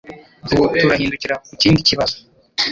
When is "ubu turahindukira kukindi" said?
0.53-1.79